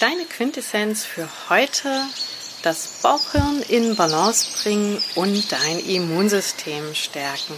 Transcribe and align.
Deine 0.00 0.26
Quintessenz 0.26 1.04
für 1.04 1.28
heute, 1.48 2.06
das 2.62 3.00
Bauchhirn 3.02 3.62
in 3.68 3.96
Balance 3.96 4.62
bringen 4.62 5.02
und 5.16 5.50
dein 5.50 5.80
Immunsystem 5.80 6.94
stärken. 6.94 7.56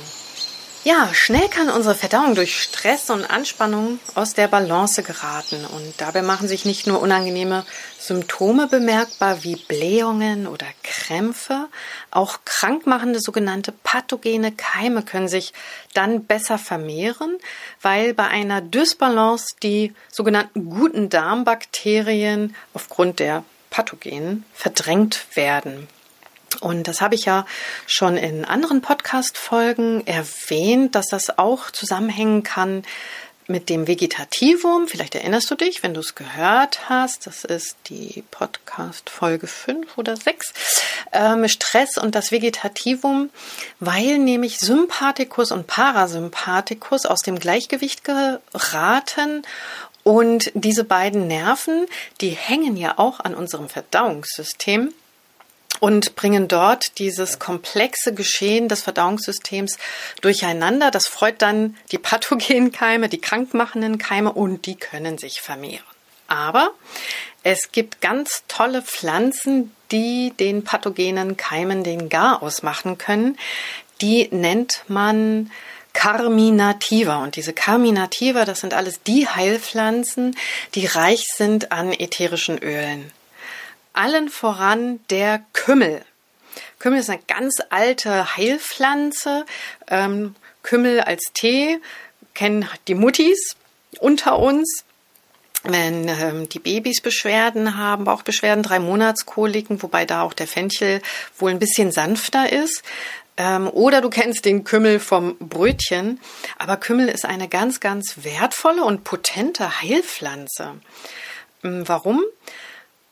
Ja, 0.83 1.12
schnell 1.12 1.47
kann 1.51 1.69
unsere 1.69 1.95
Verdauung 1.95 2.35
durch 2.35 2.59
Stress 2.59 3.11
und 3.11 3.27
Anspannung 3.27 4.01
aus 4.15 4.33
der 4.33 4.49
Balance 4.49 5.03
geraten 5.03 5.67
und 5.67 5.93
dabei 5.99 6.23
machen 6.23 6.49
sich 6.49 6.65
nicht 6.65 6.87
nur 6.87 7.03
unangenehme 7.03 7.67
Symptome 7.99 8.67
bemerkbar 8.67 9.45
wie 9.45 9.57
Blähungen 9.57 10.47
oder 10.47 10.65
Krämpfe, 10.83 11.69
auch 12.11 12.39
krankmachende 12.47 13.21
sogenannte 13.21 13.73
pathogene 13.73 14.52
Keime 14.52 15.02
können 15.02 15.29
sich 15.29 15.52
dann 15.93 16.24
besser 16.24 16.57
vermehren, 16.57 17.37
weil 17.83 18.15
bei 18.15 18.29
einer 18.29 18.62
Dysbalance 18.62 19.57
die 19.62 19.93
sogenannten 20.10 20.71
guten 20.71 21.10
Darmbakterien 21.10 22.57
aufgrund 22.73 23.19
der 23.19 23.45
Pathogenen 23.69 24.47
verdrängt 24.55 25.27
werden. 25.35 25.88
Und 26.60 26.88
das 26.88 27.00
habe 27.00 27.14
ich 27.14 27.24
ja 27.24 27.46
schon 27.86 28.16
in 28.16 28.45
anderen 28.45 28.82
Podcast-Folgen 28.82 30.06
erwähnt, 30.06 30.95
dass 30.95 31.06
das 31.06 31.38
auch 31.38 31.70
zusammenhängen 31.70 32.42
kann 32.42 32.82
mit 33.50 33.68
dem 33.68 33.86
Vegetativum. 33.86 34.88
Vielleicht 34.88 35.14
erinnerst 35.14 35.50
du 35.50 35.56
dich, 35.56 35.82
wenn 35.82 35.95
du 35.95 36.00
es 36.00 36.14
gehört 36.14 36.88
hast. 36.88 37.26
Das 37.26 37.45
ist 37.45 37.76
die 37.88 38.24
Podcast-Folge 38.30 39.46
5 39.46 39.98
oder 39.98 40.16
6. 40.16 40.52
Ähm, 41.12 41.48
Stress 41.48 41.98
und 41.98 42.14
das 42.14 42.30
Vegetativum, 42.30 43.30
weil 43.80 44.18
nämlich 44.18 44.59
Sympathikus 44.59 45.51
und 45.51 45.66
Parasympathikus 45.66 47.07
aus 47.07 47.20
dem 47.20 47.38
Gleichgewicht 47.38 48.04
geraten 48.04 49.42
und 50.02 50.51
diese 50.54 50.85
beiden 50.85 51.26
Nerven, 51.26 51.87
die 52.20 52.30
hängen 52.30 52.76
ja 52.76 52.98
auch 52.98 53.20
an 53.20 53.35
unserem 53.35 53.68
Verdauungssystem 53.68 54.95
und 55.80 56.14
bringen 56.14 56.46
dort 56.46 56.98
dieses 56.98 57.38
komplexe 57.38 58.14
Geschehen 58.14 58.68
des 58.68 58.82
Verdauungssystems 58.82 59.78
durcheinander. 60.20 60.90
Das 60.90 61.06
freut 61.06 61.42
dann 61.42 61.76
die 61.90 61.98
pathogenen 61.98 62.70
Keime, 62.70 63.09
die 63.09 63.20
krankmachenden 63.20 63.98
Keime 63.98 64.32
und 64.32 64.66
die 64.66 64.76
können 64.76 65.19
sich 65.19 65.41
vermehren. 65.41 65.84
Aber 66.28 66.70
es 67.42 67.72
gibt 67.72 68.00
ganz 68.00 68.44
tolle 68.47 68.82
Pflanzen, 68.82 69.75
die 69.91 70.32
den 70.38 70.62
pathogenen 70.62 71.36
Keimen 71.36 71.82
den 71.82 72.08
Garaus 72.08 72.62
machen 72.62 72.98
können. 72.98 73.36
Die 74.00 74.28
nennt 74.31 74.84
man 74.86 75.50
Carminativa. 75.92 77.16
Und 77.16 77.34
diese 77.34 77.53
Carminativa, 77.53 78.44
das 78.44 78.60
sind 78.60 78.75
alles 78.75 79.03
die 79.03 79.26
Heilpflanzen, 79.26 80.36
die 80.76 80.86
reich 80.86 81.26
sind 81.36 81.72
an 81.72 81.92
ätherischen 81.92 82.58
Ölen 82.58 83.10
allen 83.93 84.28
voran 84.28 85.00
der 85.10 85.44
Kümmel. 85.53 86.03
Kümmel 86.78 87.00
ist 87.00 87.10
eine 87.10 87.22
ganz 87.27 87.59
alte 87.71 88.37
Heilpflanze. 88.37 89.44
Ähm, 89.88 90.34
Kümmel 90.62 91.00
als 91.00 91.32
Tee 91.32 91.81
kennen 92.34 92.69
die 92.88 92.94
Muttis 92.94 93.56
unter 93.99 94.38
uns. 94.38 94.84
Wenn 95.62 96.09
ähm, 96.09 96.49
die 96.49 96.59
Babys 96.59 97.03
Beschwerden 97.03 97.77
haben, 97.77 98.05
Bauchbeschwerden, 98.05 98.62
drei 98.62 98.78
Monatskoliken, 98.78 99.82
wobei 99.82 100.06
da 100.06 100.22
auch 100.22 100.32
der 100.32 100.47
Fenchel 100.47 101.03
wohl 101.37 101.50
ein 101.50 101.59
bisschen 101.59 101.93
sanfter 101.93 102.50
ist. 102.50 102.82
Ähm, 103.37 103.69
oder 103.69 104.00
du 104.00 104.09
kennst 104.09 104.47
den 104.47 104.65
Kümmel 104.65 105.00
vom 105.00 105.37
Brötchen. 105.38 106.19
Aber 106.59 106.78
Kümmel 106.78 107.09
ist 107.09 107.27
eine 107.27 107.49
ganz, 107.49 107.81
ganz 107.81 108.16
wertvolle 108.22 108.84
und 108.84 109.04
potente 109.04 109.82
Heilpflanze. 109.82 110.81
Ähm, 111.62 111.87
warum? 111.87 112.22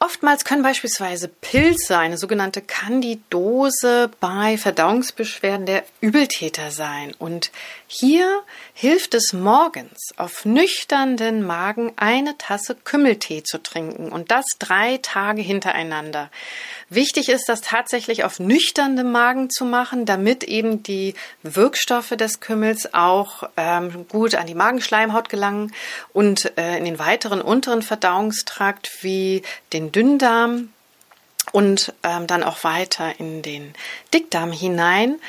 Oftmals 0.01 0.45
können 0.45 0.63
beispielsweise 0.63 1.27
Pilze, 1.27 1.99
eine 1.99 2.19
sogenannte 2.19 2.63
Candidose, 2.63 4.09
bei 4.21 4.57
Verdauungsbeschwerden 4.57 5.67
der 5.67 5.85
Übeltäter 6.01 6.71
sein. 6.71 7.15
Und 7.19 7.51
hier 7.89 8.43
hilft 8.75 9.15
es 9.15 9.33
morgens 9.33 10.13
auf 10.17 10.45
nüchternen 10.45 11.45
Magen 11.45 11.93
eine 11.97 12.39
Tasse 12.39 12.77
Kümmeltee 12.77 13.43
zu 13.43 13.61
trinken 13.61 14.11
und 14.13 14.31
das 14.31 14.45
drei 14.61 14.99
Tage 15.03 15.43
hintereinander. 15.43 16.31
Wichtig 16.91 17.29
ist, 17.29 17.49
das 17.49 17.61
tatsächlich 17.61 18.25
auf 18.25 18.41
nüchternem 18.41 19.13
Magen 19.13 19.51
zu 19.51 19.67
machen, 19.67 20.07
damit 20.07 20.43
eben 20.43 20.83
die 20.83 21.15
Wirkstoffe 21.43 22.17
des 22.17 22.41
Kümmels 22.41 22.95
auch 22.95 23.43
ähm, 23.59 24.07
gut 24.09 24.35
an 24.35 24.47
die 24.47 24.55
Magenschleimhaut 24.55 25.29
gelangen 25.29 25.75
und 26.15 26.57
äh, 26.57 26.79
in 26.79 26.87
den 26.87 26.99
weiteren 26.99 27.43
unteren 27.43 27.83
Verdauungstrakt 27.83 28.91
wie 29.03 29.43
den 29.75 29.93
Dünndarm 29.93 30.71
und 31.53 31.93
ähm, 32.03 32.27
dann 32.27 32.43
auch 32.43 32.65
weiter 32.65 33.21
in 33.21 33.43
den 33.43 33.75
Dickdarm 34.15 34.53
hinein. 34.53 35.21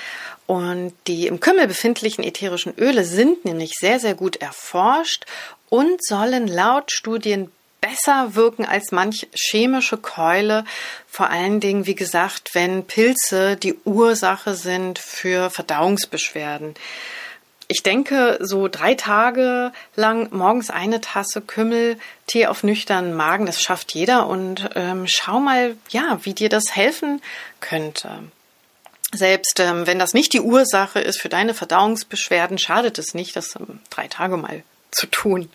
Und 0.47 0.93
die 1.07 1.27
im 1.27 1.41
Kümmel 1.41 1.67
befindlichen 1.67 2.23
ätherischen 2.23 2.73
Öle 2.77 3.03
sind 3.03 3.45
nämlich 3.45 3.73
sehr, 3.79 3.99
sehr 3.99 4.15
gut 4.15 4.37
erforscht 4.37 5.25
und 5.69 6.03
sollen 6.03 6.47
laut 6.47 6.91
Studien 6.91 7.51
besser 7.81 8.35
wirken 8.35 8.65
als 8.65 8.91
manch 8.91 9.27
chemische 9.33 9.97
Keule. 9.97 10.65
Vor 11.07 11.29
allen 11.29 11.59
Dingen, 11.59 11.85
wie 11.85 11.95
gesagt, 11.95 12.51
wenn 12.53 12.85
Pilze 12.85 13.55
die 13.55 13.75
Ursache 13.85 14.55
sind 14.55 14.99
für 14.99 15.49
Verdauungsbeschwerden. 15.49 16.75
Ich 17.71 17.83
denke, 17.83 18.39
so 18.41 18.67
drei 18.67 18.95
Tage 18.95 19.71
lang 19.95 20.35
morgens 20.35 20.71
eine 20.71 21.01
Tasse 21.01 21.39
Kümmeltee 21.39 22.47
auf 22.47 22.63
nüchternen 22.63 23.13
Magen, 23.13 23.45
das 23.45 23.61
schafft 23.61 23.93
jeder. 23.93 24.27
Und 24.27 24.71
ähm, 24.75 25.05
schau 25.07 25.39
mal, 25.39 25.77
ja, 25.89 26.19
wie 26.23 26.33
dir 26.33 26.49
das 26.49 26.75
helfen 26.75 27.21
könnte. 27.59 28.09
Selbst 29.13 29.59
ähm, 29.59 29.85
wenn 29.85 29.99
das 29.99 30.13
nicht 30.13 30.33
die 30.33 30.41
Ursache 30.41 30.99
ist 30.99 31.19
für 31.19 31.29
deine 31.29 31.53
Verdauungsbeschwerden, 31.53 32.57
schadet 32.57 32.97
es 32.97 33.13
nicht, 33.13 33.35
das 33.35 33.55
ähm, 33.55 33.79
drei 33.91 34.07
Tage 34.07 34.37
mal 34.37 34.63
zu 34.91 35.07
tun. 35.07 35.49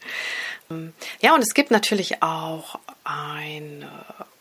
Ja, 1.21 1.35
und 1.35 1.43
es 1.43 1.55
gibt 1.55 1.71
natürlich 1.71 2.23
auch 2.23 2.79
eine 3.05 3.89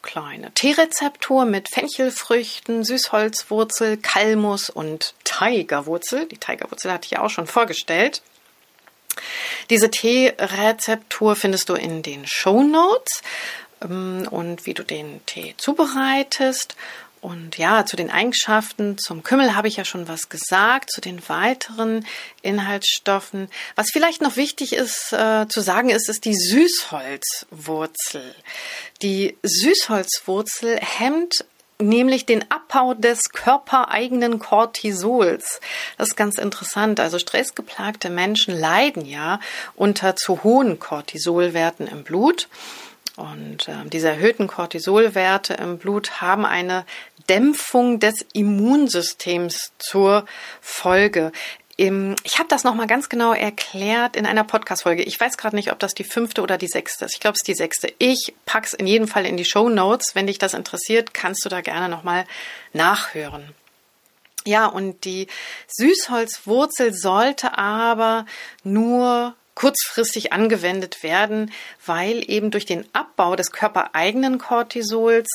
kleine 0.01 0.51
Teerezeptur 0.53 1.45
mit 1.45 1.69
Fenchelfrüchten, 1.69 2.83
Süßholzwurzel, 2.83 3.97
Kalmus 3.97 4.69
und 4.69 5.15
Tigerwurzel. 5.23 6.27
Die 6.27 6.37
Tigerwurzel 6.37 6.91
hatte 6.91 7.05
ich 7.05 7.11
ja 7.11 7.21
auch 7.21 7.29
schon 7.29 7.47
vorgestellt. 7.47 8.21
Diese 9.69 9.91
Teerezeptur 9.91 11.35
findest 11.35 11.69
du 11.69 11.75
in 11.75 12.03
den 12.03 12.27
Show 12.27 12.63
Notes 12.63 13.21
ähm, 13.81 14.27
und 14.29 14.65
wie 14.65 14.73
du 14.73 14.83
den 14.83 15.25
Tee 15.25 15.55
zubereitest. 15.57 16.75
Und 17.23 17.57
ja, 17.57 17.85
zu 17.85 17.95
den 17.95 18.11
Eigenschaften, 18.11 18.97
zum 18.97 19.23
Kümmel 19.23 19.55
habe 19.55 19.69
ich 19.69 19.77
ja 19.77 19.85
schon 19.85 20.09
was 20.09 20.27
gesagt, 20.27 20.91
zu 20.91 20.99
den 20.99 21.21
weiteren 21.29 22.05
Inhaltsstoffen. 22.41 23.47
Was 23.75 23.91
vielleicht 23.93 24.21
noch 24.21 24.35
wichtig 24.35 24.73
ist 24.73 25.13
äh, 25.13 25.47
zu 25.47 25.61
sagen, 25.61 25.89
ist, 25.89 26.09
ist 26.09 26.25
die 26.25 26.35
Süßholzwurzel. 26.35 28.35
Die 29.01 29.37
Süßholzwurzel 29.41 30.77
hemmt 30.81 31.45
nämlich 31.79 32.25
den 32.25 32.43
Abbau 32.51 32.93
des 32.93 33.29
körpereigenen 33.29 34.39
Cortisols. 34.39 35.61
Das 35.97 36.09
ist 36.09 36.17
ganz 36.17 36.37
interessant. 36.37 36.99
Also 36.99 37.19
stressgeplagte 37.19 38.09
Menschen 38.09 38.53
leiden 38.53 39.05
ja 39.05 39.39
unter 39.75 40.17
zu 40.17 40.43
hohen 40.43 40.77
Cortisolwerten 40.77 41.87
im 41.87 42.03
Blut. 42.03 42.49
Und 43.15 43.67
äh, 43.67 43.75
diese 43.85 44.09
erhöhten 44.09 44.47
Cortisolwerte 44.47 45.53
im 45.53 45.77
Blut 45.77 46.21
haben 46.21 46.45
eine 46.45 46.85
Dämpfung 47.29 47.99
des 47.99 48.25
Immunsystems 48.33 49.71
zur 49.77 50.25
Folge. 50.61 51.31
Ich 51.75 52.37
habe 52.37 52.49
das 52.49 52.63
nochmal 52.63 52.85
ganz 52.85 53.09
genau 53.09 53.33
erklärt 53.33 54.15
in 54.15 54.27
einer 54.27 54.43
Podcast-Folge. 54.43 55.03
Ich 55.03 55.19
weiß 55.19 55.37
gerade 55.37 55.55
nicht, 55.55 55.71
ob 55.71 55.79
das 55.79 55.95
die 55.95 56.03
fünfte 56.03 56.43
oder 56.43 56.57
die 56.57 56.67
sechste 56.67 57.05
ist. 57.05 57.15
Ich 57.15 57.19
glaube, 57.19 57.33
es 57.33 57.41
ist 57.41 57.47
die 57.47 57.55
sechste. 57.55 57.91
Ich 57.97 58.33
pack's 58.45 58.73
in 58.73 58.85
jedem 58.85 59.07
Fall 59.07 59.25
in 59.25 59.37
die 59.37 59.45
Show 59.45 59.69
Notes. 59.69 60.13
Wenn 60.13 60.27
dich 60.27 60.37
das 60.37 60.53
interessiert, 60.53 61.15
kannst 61.15 61.43
du 61.45 61.49
da 61.49 61.61
gerne 61.61 61.89
nochmal 61.89 62.25
nachhören. 62.73 63.55
Ja, 64.45 64.67
und 64.67 65.03
die 65.05 65.27
Süßholzwurzel 65.67 66.93
sollte 66.93 67.57
aber 67.57 68.25
nur 68.63 69.33
kurzfristig 69.55 70.33
angewendet 70.33 71.03
werden, 71.03 71.51
weil 71.85 72.29
eben 72.29 72.51
durch 72.51 72.65
den 72.65 72.85
Abbau 72.93 73.35
des 73.35 73.51
körpereigenen 73.51 74.37
Cortisols 74.39 75.27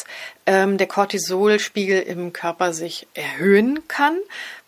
ähm, 0.46 0.76
der 0.76 0.88
Cortisolspiegel 0.88 2.02
im 2.02 2.32
Körper 2.32 2.72
sich 2.72 3.06
erhöhen 3.14 3.86
kann, 3.86 4.16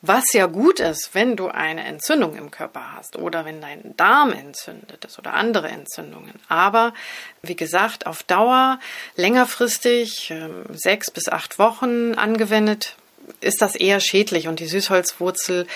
was 0.03 0.33
ja 0.33 0.47
gut 0.47 0.79
ist, 0.79 1.15
wenn 1.15 1.37
du 1.37 1.49
eine 1.49 1.85
Entzündung 1.85 2.37
im 2.37 2.51
Körper 2.51 2.95
hast 2.95 3.17
oder 3.17 3.45
wenn 3.45 3.61
dein 3.61 3.97
Darm 3.97 4.33
entzündet 4.33 5.05
ist 5.05 5.19
oder 5.19 5.35
andere 5.35 5.69
Entzündungen. 5.69 6.35
Aber 6.49 6.95
wie 7.43 7.57
gesagt, 7.57 8.07
auf 8.07 8.23
Dauer 8.23 8.79
längerfristig 9.17 10.31
ähm, 10.31 10.65
sechs 10.71 11.11
bis 11.11 11.29
acht 11.29 11.59
Wochen 11.59 12.15
angewendet 12.15 12.97
ist 13.41 13.63
das 13.63 13.75
eher 13.75 14.01
schädlich 14.01 14.49
und 14.49 14.61
die 14.61 14.67
Süßholzwurzel 14.67 15.67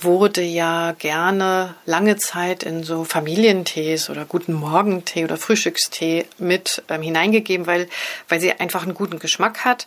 wurde 0.00 0.42
ja 0.42 0.92
gerne 0.98 1.74
lange 1.86 2.16
Zeit 2.16 2.62
in 2.62 2.84
so 2.84 3.04
Familientees 3.04 4.10
oder 4.10 4.24
guten 4.24 4.52
Morgentee 4.52 5.24
oder 5.24 5.36
Frühstückstee 5.36 6.26
mit 6.38 6.82
ähm, 6.88 7.02
hineingegeben, 7.02 7.66
weil, 7.66 7.88
weil 8.28 8.40
sie 8.40 8.52
einfach 8.52 8.82
einen 8.82 8.94
guten 8.94 9.18
Geschmack 9.18 9.64
hat. 9.64 9.86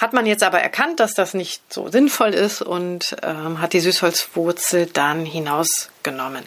Hat 0.00 0.12
man 0.12 0.26
jetzt 0.26 0.42
aber 0.42 0.60
erkannt, 0.60 1.00
dass 1.00 1.14
das 1.14 1.34
nicht 1.34 1.62
so 1.72 1.88
sinnvoll 1.88 2.34
ist 2.34 2.62
und 2.62 3.16
ähm, 3.22 3.60
hat 3.60 3.72
die 3.72 3.80
Süßholzwurzel 3.80 4.86
dann 4.86 5.24
hinausgenommen. 5.24 6.44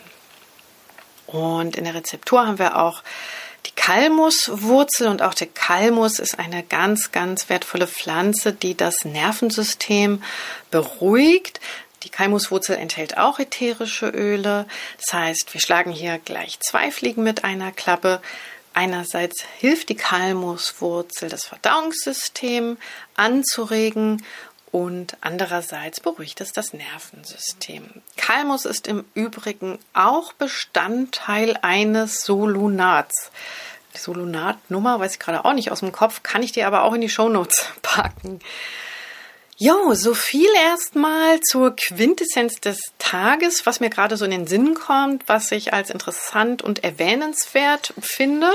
Und 1.28 1.76
in 1.76 1.86
der 1.86 1.96
Rezeptur 1.96 2.46
haben 2.46 2.60
wir 2.60 2.78
auch 2.78 3.04
die 3.66 3.72
Kalmuswurzel 3.76 5.08
und 5.08 5.22
auch 5.22 5.34
der 5.34 5.48
Kalmus 5.48 6.20
ist 6.20 6.38
eine 6.38 6.64
ganz, 6.64 7.12
ganz 7.12 7.50
wertvolle 7.50 7.88
Pflanze, 7.88 8.54
die 8.54 8.76
das 8.76 9.06
Nervensystem 9.06 10.24
beruhigt. 10.72 11.60
Die 12.04 12.10
Kalmuswurzel 12.10 12.76
enthält 12.76 13.18
auch 13.18 13.40
ätherische 13.40 14.08
Öle. 14.10 14.68
Das 14.98 15.14
heißt, 15.14 15.54
wir 15.54 15.62
schlagen 15.62 15.92
hier 15.92 16.20
gleich 16.20 16.60
zwei 16.60 16.92
Fliegen 16.92 17.24
mit 17.24 17.44
einer 17.44 17.72
Klappe. 17.72 18.22
Einerseits 18.74 19.44
hilft 19.58 19.90
die 19.90 19.96
Kalmuswurzel, 19.96 21.30
das 21.30 21.46
Verdauungssystem 21.46 22.78
anzuregen 23.16 24.24
und 24.76 25.16
andererseits 25.22 26.02
beruhigt 26.02 26.42
es 26.42 26.52
das 26.52 26.74
Nervensystem. 26.74 27.86
Kalmus 28.18 28.66
ist 28.66 28.88
im 28.88 29.06
Übrigen 29.14 29.80
auch 29.94 30.34
Bestandteil 30.34 31.58
eines 31.62 32.26
Solunats. 32.26 33.32
Die 33.96 34.00
Solunatnummer 34.00 35.00
weiß 35.00 35.14
ich 35.14 35.20
gerade 35.20 35.46
auch 35.46 35.54
nicht 35.54 35.72
aus 35.72 35.80
dem 35.80 35.94
Kopf, 35.94 36.24
kann 36.24 36.44
ich 36.44 36.52
dir 36.52 36.68
aber 36.68 36.84
auch 36.84 36.94
in 36.94 37.00
die 37.00 37.08
Shownotes 37.08 37.68
packen. 37.84 38.42
Jo, 39.56 39.94
so 39.94 40.14
viel 40.14 40.50
erstmal 40.66 41.40
zur 41.40 41.74
Quintessenz 41.74 42.60
des 42.60 42.78
Tages, 43.00 43.66
was 43.66 43.80
mir 43.80 43.90
gerade 43.90 44.18
so 44.18 44.26
in 44.26 44.32
den 44.32 44.46
Sinn 44.46 44.74
kommt, 44.74 45.24
was 45.30 45.54
ich 45.54 45.72
als 45.72 45.90
interessant 45.90 46.62
und 46.62 46.84
erwähnenswert 46.84 47.94
finde. 48.02 48.52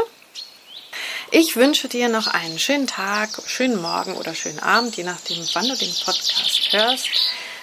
Ich 1.33 1.55
wünsche 1.55 1.87
dir 1.89 2.09
noch 2.09 2.27
einen 2.27 2.59
schönen 2.59 2.89
Tag, 2.89 3.31
schönen 3.47 3.81
Morgen 3.81 4.17
oder 4.17 4.35
schönen 4.35 4.59
Abend, 4.59 4.97
je 4.97 5.05
nachdem, 5.05 5.39
wann 5.53 5.69
du 5.69 5.77
den 5.77 5.95
Podcast 6.05 6.73
hörst. 6.73 7.09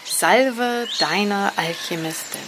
Salve 0.05 0.87
deine 0.99 1.51
Alchemistin. 1.57 2.39